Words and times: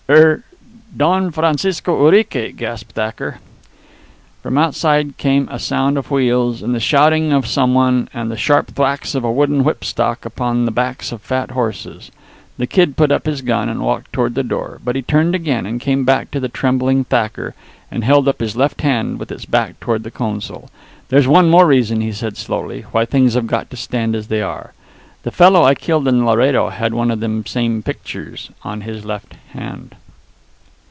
"Er 0.09 0.43
Don 0.97 1.31
Francisco 1.31 2.05
Urique," 2.11 2.53
gasped 2.57 2.95
Thacker. 2.95 3.39
From 4.43 4.57
outside 4.57 5.15
came 5.15 5.47
a 5.49 5.57
sound 5.57 5.97
of 5.97 6.11
wheels, 6.11 6.61
and 6.61 6.75
the 6.75 6.81
shouting 6.81 7.31
of 7.31 7.47
some 7.47 7.73
one, 7.73 8.09
and 8.13 8.29
the 8.29 8.35
sharp 8.35 8.71
thwacks 8.75 9.15
of 9.15 9.23
a 9.23 9.31
wooden 9.31 9.61
whipstock 9.63 10.25
upon 10.25 10.65
the 10.65 10.71
backs 10.71 11.13
of 11.13 11.21
fat 11.21 11.51
horses. 11.51 12.11
The 12.57 12.67
Kid 12.67 12.97
put 12.97 13.09
up 13.09 13.25
his 13.25 13.41
gun, 13.41 13.69
and 13.69 13.79
walked 13.83 14.11
toward 14.11 14.35
the 14.35 14.43
door. 14.43 14.81
But 14.83 14.97
he 14.97 15.01
turned 15.01 15.33
again 15.33 15.65
and 15.65 15.79
came 15.79 16.03
back 16.03 16.29
to 16.31 16.41
the 16.41 16.49
trembling 16.49 17.05
Thacker, 17.05 17.55
and 17.89 18.03
held 18.03 18.27
up 18.27 18.41
his 18.41 18.57
left 18.57 18.81
hand 18.81 19.17
with 19.17 19.31
its 19.31 19.45
back 19.45 19.79
toward 19.79 20.03
the 20.03 20.11
consul. 20.11 20.69
"There's 21.07 21.25
one 21.29 21.49
more 21.49 21.67
reason," 21.67 22.01
he 22.01 22.11
said 22.11 22.35
slowly, 22.35 22.81
"why 22.91 23.05
things 23.05 23.35
have 23.35 23.47
got 23.47 23.69
to 23.69 23.77
stand 23.77 24.15
as 24.17 24.27
they 24.27 24.41
are. 24.41 24.73
The 25.23 25.31
fellow 25.31 25.63
I 25.63 25.73
killed 25.73 26.05
in 26.09 26.25
Laredo 26.25 26.67
had 26.67 26.93
one 26.93 27.11
of 27.11 27.21
them 27.21 27.45
same 27.45 27.81
pictures 27.81 28.49
on 28.63 28.81
his 28.81 29.05
left 29.05 29.35
hand." 29.53 29.95